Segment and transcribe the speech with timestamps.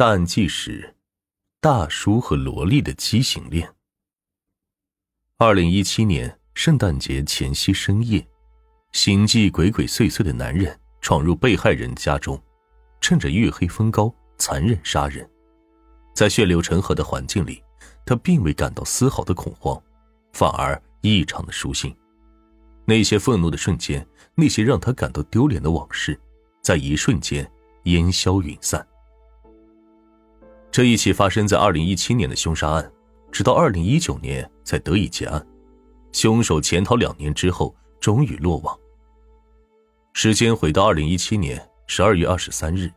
[0.00, 0.96] 淡季时，
[1.60, 3.70] 大叔和萝莉的畸形恋。
[5.36, 8.26] 二零一七年圣诞节前夕深夜，
[8.92, 12.42] 行迹鬼鬼祟祟的男人闯入被害人家中，
[13.02, 15.28] 趁着月黑风高残忍杀人。
[16.14, 17.62] 在血流成河的环境里，
[18.06, 19.78] 他并未感到丝毫的恐慌，
[20.32, 21.94] 反而异常的舒心。
[22.86, 26.18] 那些愤怒的瞬间，那些让他感到丢脸的往事，
[26.62, 27.46] 在一瞬间
[27.82, 28.82] 烟消云散。
[30.72, 32.92] 这一起发生在二零一七年的凶杀案，
[33.32, 35.44] 直到二零一九年才得以结案。
[36.12, 38.78] 凶手潜逃两年之后，终于落网。
[40.12, 42.88] 时间回到二零一七年十二月二十三日，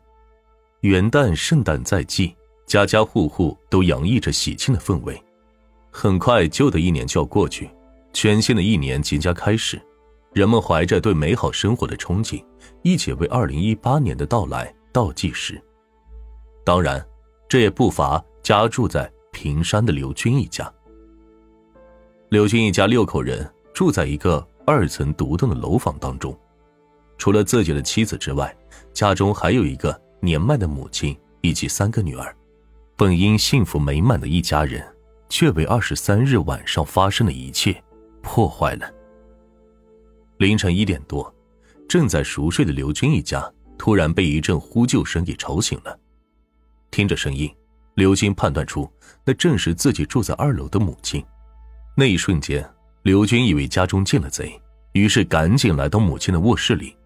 [0.82, 2.34] 元旦、圣诞在即，
[2.64, 5.20] 家家户户都洋溢着喜庆的氛围。
[5.90, 7.68] 很快，旧的一年就要过去，
[8.12, 9.80] 全新的一年即将开始。
[10.32, 12.44] 人们怀着对美好生活的憧憬，
[12.82, 15.60] 一起为二零一八年的到来倒计时。
[16.64, 17.04] 当然。
[17.54, 20.68] 这也不乏家住在平山的刘军一家。
[22.30, 26.36] 刘军一家六口人住在一个二层独栋的楼房当中，
[27.16, 28.52] 除了自己的妻子之外，
[28.92, 32.36] 家中还有一个年迈的母亲以及三个女儿。
[32.96, 34.84] 本应幸福美满的一家人，
[35.28, 37.80] 却为二十三日晚上发生的一切
[38.20, 38.92] 破坏了。
[40.38, 41.32] 凌晨一点多，
[41.88, 43.48] 正在熟睡的刘军一家
[43.78, 45.96] 突然被一阵呼救声给吵醒了。
[46.94, 47.52] 听着声音，
[47.94, 48.88] 刘军判断出
[49.24, 51.20] 那正是自己住在二楼的母亲。
[51.96, 52.64] 那一瞬间，
[53.02, 54.56] 刘军以为家中进了贼，
[54.92, 56.96] 于是赶紧来到母亲的卧室里。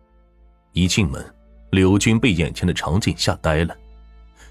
[0.75, 1.25] 一进门，
[1.71, 3.75] 刘军被眼前的场景吓呆了。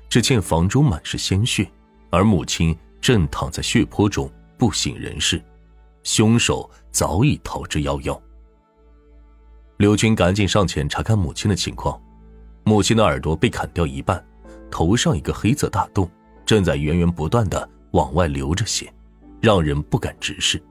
[0.09, 1.69] 只见房中满是鲜血，
[2.09, 5.39] 而母亲正躺在血泊中不省人事，
[6.01, 8.19] 凶手早已逃之夭夭。
[9.77, 12.01] 刘军赶紧上前查看母亲的情况，
[12.63, 14.25] 母亲的耳朵被砍掉一半。
[14.69, 16.09] 头上一个黑色大洞，
[16.45, 18.93] 正在源源不断的往外流着血，
[19.41, 20.61] 让人不敢直视。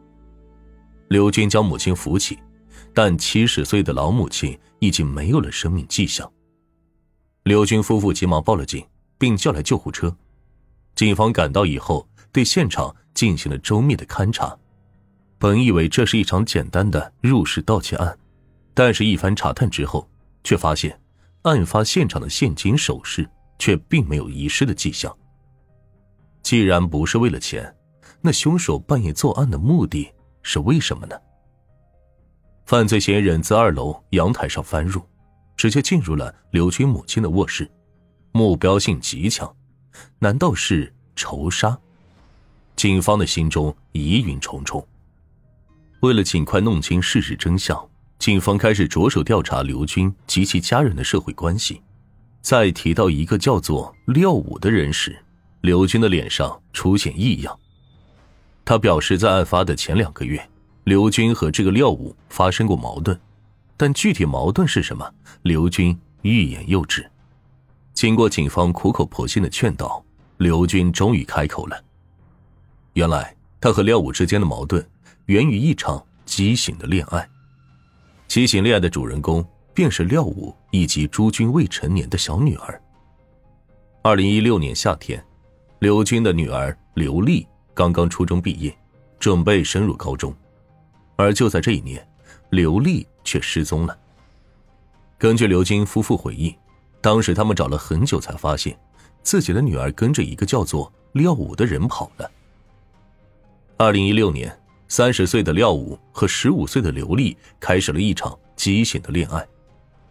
[1.09, 2.39] 刘军将母亲扶起，
[2.93, 6.31] 但七十岁的老母亲已经没有了生命迹象。
[7.45, 8.85] 刘军夫妇急忙报了警，
[9.19, 10.15] 并叫来救护车。
[10.95, 14.57] 警方赶到以后，对现场进行了周密的勘查。
[15.39, 18.19] 本以为这是一场简单的入室盗窃案，
[18.75, 20.09] 但是，一番查探之后，
[20.43, 20.99] 却发现
[21.43, 23.29] 案发现场的现金、首饰。
[23.59, 25.15] 却并没有遗失的迹象。
[26.43, 27.75] 既然不是为了钱，
[28.21, 30.11] 那凶手半夜作案的目的
[30.43, 31.17] 是为什么呢？
[32.65, 35.01] 犯罪嫌疑人自二楼阳台上翻入，
[35.57, 37.71] 直接进入了刘军母亲的卧室，
[38.33, 39.55] 目标性极强，
[40.19, 41.79] 难道是仇杀？
[42.75, 44.87] 警方的心中疑云重重。
[46.01, 47.89] 为了尽快弄清事实真相，
[48.19, 51.81] 警方开始着手调查刘军及其家人的社会关系。
[52.47, 55.19] 在提到一个叫做廖武的人时，
[55.63, 57.59] 刘军的脸上出现异样。
[58.65, 60.49] 他表示，在案发的前两个月，
[60.85, 63.19] 刘军和这个廖武发生过矛盾，
[63.77, 65.13] 但具体矛盾是什么，
[65.43, 67.11] 刘军欲言又止。
[67.93, 70.01] 经过警方苦口婆心的劝导，
[70.37, 71.83] 刘军终于开口了。
[72.93, 74.89] 原来，他和廖武之间的矛盾
[75.25, 77.29] 源于一场畸形的恋爱。
[78.29, 79.45] 畸形恋爱的主人公。
[79.77, 82.81] 便是廖武以及朱军未成年的小女儿。
[84.01, 85.23] 二零一六年夏天，
[85.81, 88.75] 刘军的女儿刘丽刚刚初中毕业，
[89.19, 90.35] 准备升入高中，
[91.17, 92.09] 而就在这一年，
[92.49, 93.95] 刘丽却失踪了。
[95.19, 96.57] 根据刘军夫妇回忆，
[97.03, 98.75] 当时他们找了很久，才发现
[99.23, 102.31] 自己的女儿跟着一个叫做廖武的人跑了。
[103.77, 109.47] 二零一六年，三十岁的廖武和十五岁的刘丽开始了一场畸形的恋爱。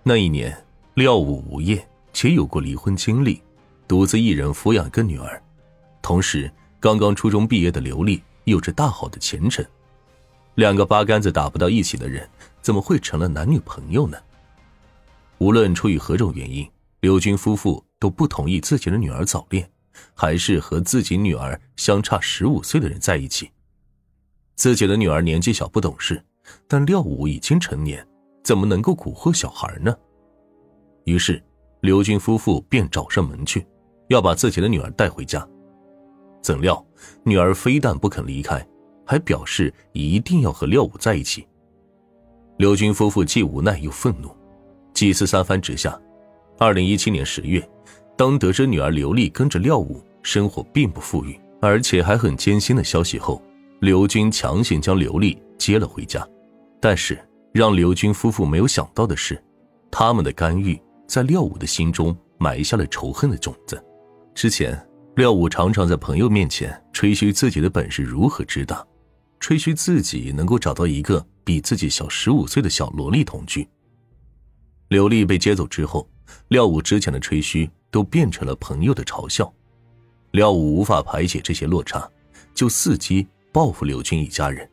[0.07, 0.55] 那一年，
[0.93, 1.83] 廖武无业，
[2.13, 3.41] 且有过离婚经历，
[3.87, 5.41] 独自一人抚养一个女儿。
[5.99, 9.65] 同时，刚刚初中毕业的刘丽有着大好的前程。
[10.53, 12.29] 两个八竿子打不到一起的人，
[12.61, 14.15] 怎么会成了男女朋友呢？
[15.39, 19.67] 无论出于何种原因，刘军夫妇都不同意自己的女儿早恋，
[20.13, 23.49] 还是和自己女儿相差十五岁的人在一起。
[24.53, 26.23] 自己的女儿年纪小不懂事，
[26.67, 28.07] 但廖武已经成年。
[28.45, 29.91] 怎么能够蛊惑小孩呢？
[31.05, 31.43] 于是，
[31.81, 33.65] 刘军夫妇便找上门去，
[34.09, 35.45] 要把自己的女儿带回家。
[36.43, 36.85] 怎料，
[37.23, 38.63] 女儿非但不肯离开，
[39.03, 41.47] 还表示一定要和廖武在一起。
[42.57, 44.29] 刘军夫妇既无奈又愤怒，
[44.93, 45.99] 几次三番之下，
[46.59, 47.67] 二零一七年十月，
[48.15, 53.41] 当得知女儿刘丽跟着廖武生活并不富裕，而且还很艰辛的消息后，
[53.79, 56.27] 刘军强行将刘丽接了回家，
[56.79, 57.19] 但是。
[57.55, 59.41] 让刘军夫妇没有想到的是，
[59.89, 63.81] 他们的干预在廖武的心中埋下了仇恨的种子，
[64.33, 64.77] 之前，
[65.15, 68.85] 廖武常常在朋友面前吹嘘自己的本事如何之大，
[69.39, 73.65] 吹嘘自己能够找到一个比自己小十五岁的小萝莉同居。
[74.89, 76.05] 刘丽被接走之后，
[76.49, 79.49] 廖武之前的吹嘘都变成了朋友的嘲笑。
[80.31, 82.05] 廖武无法排解这些落差，
[82.53, 84.69] 就伺机报复刘军一家人。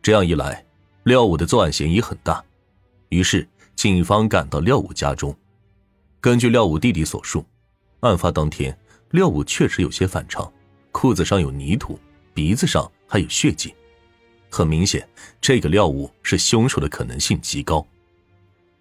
[0.00, 0.64] 这样一来，
[1.10, 2.40] 廖武的作案嫌疑很大，
[3.08, 5.36] 于是警方赶到廖武家中。
[6.20, 7.44] 根据廖武弟弟所述，
[7.98, 8.78] 案发当天，
[9.10, 10.48] 廖武确实有些反常，
[10.92, 11.98] 裤子上有泥土，
[12.32, 13.74] 鼻子上还有血迹，
[14.52, 15.04] 很明显，
[15.40, 17.84] 这个廖武是凶手的可能性极高。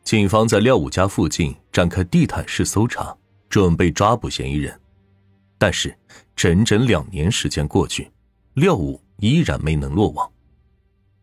[0.03, 3.17] 警方在廖武家附近展开地毯式搜查，
[3.49, 4.79] 准备抓捕嫌疑人。
[5.57, 5.97] 但是，
[6.35, 8.11] 整整两年时间过去，
[8.53, 10.31] 廖武依然没能落网。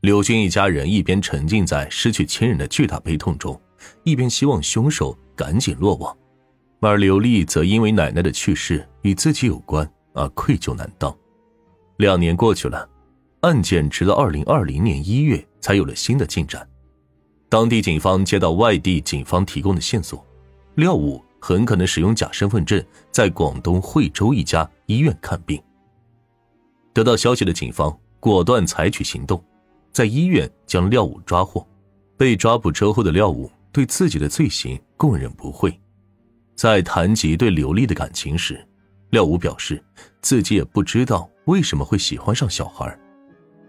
[0.03, 3.61] 刘军一家人一边沉浸在失去亲人的巨大悲痛中，
[4.05, 6.17] 一边希望凶手赶紧落网。
[6.81, 11.13] 而刘丽则因为奶奶的去世与自己有关而愧疚难当。
[11.97, 12.89] 两年过去了，
[13.41, 16.69] 案件直到二零二零年一月才有了新的进展。
[17.49, 20.25] 当地警方接到外地警方提供的线索，
[20.75, 25.61] 廖武很可能使用假身份证在广东惠州一家医院看病。
[26.93, 29.43] 得到消息的警方果断采取行动，
[29.97, 31.67] 在医院将廖武抓获。
[32.19, 35.75] 被抓捕之后的廖武对自己的罪行供认不讳。
[36.55, 38.63] 在谈及对刘丽的感情时，
[39.09, 39.83] 廖武表示
[40.21, 42.95] 自己也不知道为什么会喜欢上小孩，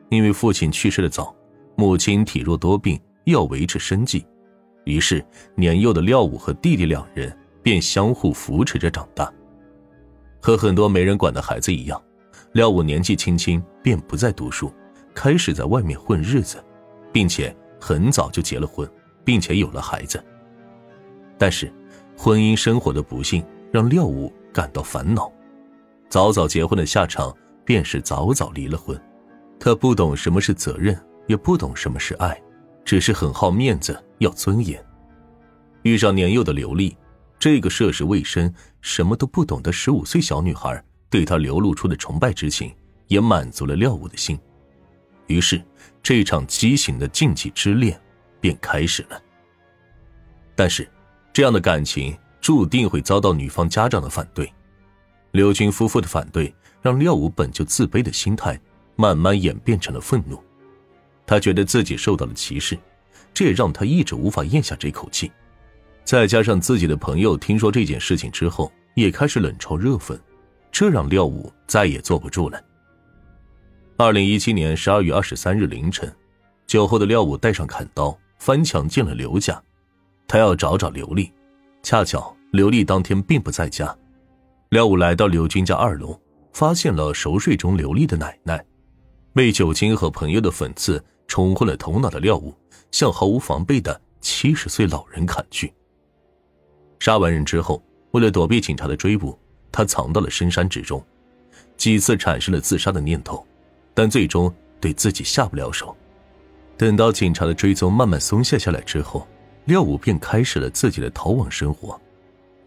[0.09, 1.33] 因为父亲去世的早，
[1.77, 3.00] 母亲体弱多病。
[3.23, 4.25] 要维持生计，
[4.85, 5.25] 于是
[5.56, 9.31] 年幼的廖武和弟弟两人便相互扶持着长大。
[10.41, 12.01] 和很多没人管的孩子一样，
[12.53, 14.71] 廖武年纪轻轻便不再读书，
[15.18, 16.64] 开始在外面混日子，
[17.12, 18.88] 并且很早就结了婚，
[19.25, 20.24] 并且有了孩子。
[21.40, 21.74] 但是，
[22.16, 23.44] 婚姻生活的不幸
[23.74, 25.31] 让廖武感到烦恼。
[26.08, 27.36] 早早结婚的下场
[27.66, 28.96] 便是早早离了婚。
[29.60, 32.40] 他不懂什么是责任，也不懂什么是爱。
[32.86, 34.80] 只是很好面子，要尊严。
[35.81, 36.96] 遇上年幼的刘丽，
[37.40, 40.80] 这个涉世未深、什么都不懂的十五岁小女孩，
[41.10, 42.72] 对他流露出的崇拜之情，
[43.08, 44.40] 也满足了廖武的心。
[45.27, 45.62] 于是，
[46.01, 48.00] 这场畸形的禁忌之恋
[48.41, 49.21] 便开始了。
[50.56, 50.89] 但是，
[51.31, 54.51] 这样的感情注定会遭到女方家长的反对。
[55.31, 58.59] 刘军夫妇的反对，让廖武本就自卑的心态，
[58.95, 60.41] 慢慢演变成了愤怒。
[61.25, 62.77] 他觉得自己受到了歧视，
[63.33, 65.31] 这也让他一直无法咽下这口气。
[66.06, 70.18] 再加上自己的朋友听说这件事情之后，也开始冷嘲热讽，
[70.71, 72.59] 这让廖武再也坐不住了。
[73.99, 76.13] 二零一七年十二月二十三日凌晨，
[76.67, 79.59] 酒后的廖武带上砍刀，翻墙进了刘家，
[80.27, 81.31] 他要找找刘丽。
[81.81, 83.97] 恰巧刘丽当天并不在家，
[84.69, 86.15] 廖武来到刘军家二楼，
[86.53, 88.63] 发现了熟睡中刘丽的奶奶，
[89.33, 91.03] 被酒精和朋友的讽刺。
[91.27, 92.55] 冲昏了头脑的廖武，
[92.89, 95.73] 向毫无防备的七十岁老人砍去。
[96.99, 99.38] 杀完人之后，为了躲避警察的追捕，
[99.69, 101.03] 他藏到了深山之中，
[101.75, 103.45] 几次产生了自杀的念头，
[103.97, 105.97] 但最终对自己下不了手。
[106.77, 109.27] 等到警察的追踪慢慢松懈下来之后，
[109.65, 111.99] 廖武便开始了自己的逃亡生活。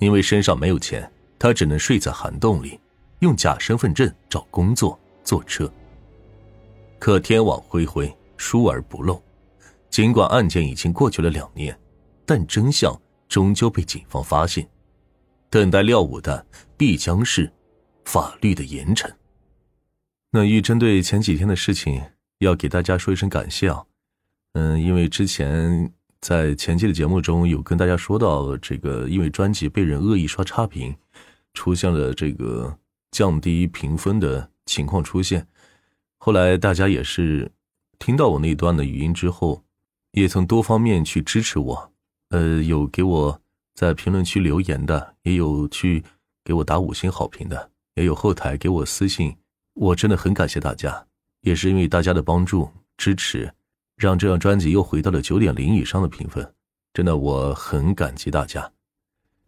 [0.01, 2.81] 因为身上没有钱，他只能睡在涵洞里，
[3.21, 5.73] 用假身份证找工作、坐车。
[6.99, 8.13] 可天网恢恢。
[8.37, 9.23] 疏而不漏，
[9.91, 11.79] 尽管案件已经过去了两年，
[12.25, 14.67] 但真相终究被警方发现。
[15.51, 16.45] 等待廖武的
[16.75, 17.53] 必将是
[18.07, 19.07] 法律的严惩。
[20.31, 22.03] 那玉针对前几天的事情，
[22.39, 23.85] 要给大家说一声感谢啊。
[24.53, 30.97] 嗯，因为之前在前期的节目中有跟大家说到，这个因为专辑被人恶意刷差评，
[31.55, 32.79] 出现了这个
[33.11, 35.47] 降低评分的情况出现。
[36.19, 37.53] 后来大家也是。
[38.03, 39.63] 听到我那段的语音之后，
[40.13, 41.93] 也曾多方面去支持我，
[42.31, 43.43] 呃，有给我
[43.75, 46.03] 在评论区留言的，也有去
[46.43, 49.37] 给我打五星好评的，也有后台给我私信，
[49.81, 51.07] 我真的很感谢大家，
[51.41, 53.51] 也是因为大家的帮助支持，
[53.97, 56.55] 让这张专辑又回到了九点零以上的评分，
[56.93, 58.71] 真的我很感激大家。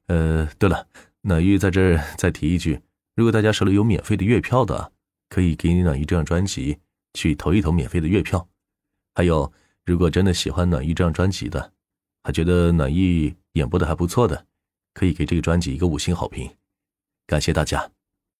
[0.07, 0.87] 呃，对了，
[1.21, 2.81] 暖玉在这儿再提一句，
[3.15, 4.93] 如果大家手里有免费的月票的，
[5.29, 6.79] 可以给你暖玉这张专辑。
[7.15, 8.49] 去投一投免费的月票，
[9.15, 9.53] 还有，
[9.85, 11.75] 如果真的喜欢暖玉这张专辑的，
[12.23, 14.47] 还觉得暖玉演播的还不错的，
[14.95, 16.51] 可以给这个专辑一个五星好评，
[17.27, 17.91] 感谢大家。